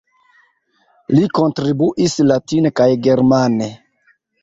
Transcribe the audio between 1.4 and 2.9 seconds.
kontribuis latine